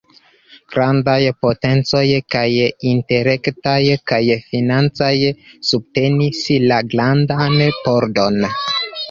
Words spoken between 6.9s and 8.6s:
"grandan pordon".